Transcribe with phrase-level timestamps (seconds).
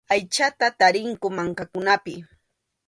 [0.13, 2.13] Aychata tarinku mankakunapi.